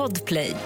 [0.00, 0.56] Podplay.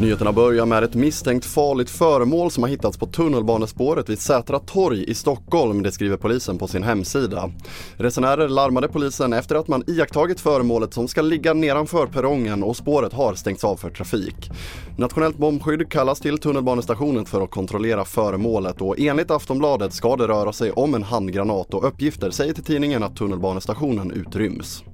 [0.00, 5.04] Nyheterna börjar med ett misstänkt farligt föremål som har hittats på tunnelbanespåret vid Sätra torg
[5.10, 7.50] i Stockholm, det skriver polisen på sin hemsida.
[7.96, 13.12] Resenärer larmade polisen efter att man iakttagit föremålet som ska ligga nedanför perrongen och spåret
[13.12, 14.50] har stängts av för trafik.
[14.98, 20.52] Nationellt bombskydd kallas till tunnelbanestationen för att kontrollera föremålet och enligt Aftonbladet ska det röra
[20.52, 24.84] sig om en handgranat och uppgifter säger till tidningen att tunnelbanestationen utryms.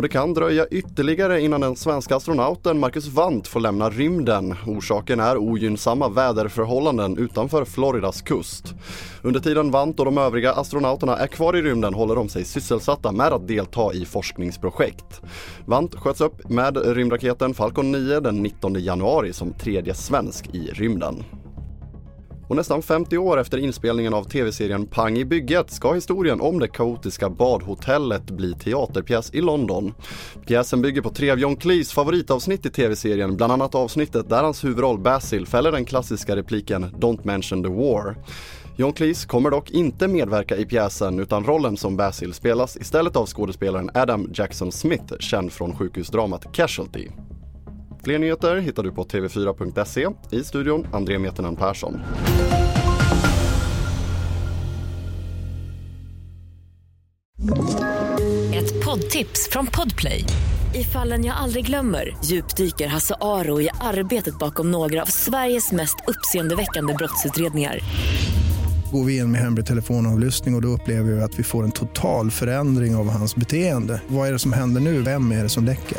[0.00, 4.54] Och det kan dröja ytterligare innan den svenska astronauten Marcus Wandt får lämna rymden.
[4.66, 8.74] Orsaken är ogynnsamma väderförhållanden utanför Floridas kust.
[9.22, 13.12] Under tiden Wandt och de övriga astronauterna är kvar i rymden håller de sig sysselsatta
[13.12, 15.20] med att delta i forskningsprojekt.
[15.64, 21.24] Wandt sköts upp med rymdraketen Falcon 9 den 19 januari som tredje svensk i rymden.
[22.50, 26.68] Och nästan 50 år efter inspelningen av tv-serien Pang i bygget ska historien om det
[26.68, 29.94] kaotiska badhotellet bli teaterpjäs i London.
[30.46, 34.64] Pjäsen bygger på tre av John Cleese favoritavsnitt i tv-serien, bland annat avsnittet där hans
[34.64, 38.16] huvudroll Basil fäller den klassiska repliken “Don't mention the war”.
[38.76, 43.26] John Cleese kommer dock inte medverka i pjäsen utan rollen som Basil spelas istället av
[43.26, 47.08] skådespelaren Adam Jackson Smith, känd från sjukhusdramat Casualty.
[48.04, 50.06] Fler nyheter hittar du på tv4.se.
[50.30, 52.00] I studion André Meternan Persson.
[58.54, 60.24] Ett poddtips från Podplay.
[60.74, 65.96] I fallen jag aldrig glömmer djupdyker Hasse Aro i arbetet bakom några av Sveriges mest
[66.06, 67.78] uppseendeväckande brottsutredningar.
[68.92, 71.72] Går vi in med hemlig telefonavlyssning och, och då upplever vi att vi får en
[71.72, 74.02] total förändring av hans beteende.
[74.08, 75.02] Vad är det som händer nu?
[75.02, 75.98] Vem är det som läcker?